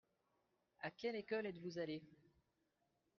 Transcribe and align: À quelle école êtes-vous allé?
À 0.79 0.89
quelle 0.89 1.15
école 1.15 1.45
êtes-vous 1.45 1.77
allé? 1.77 2.01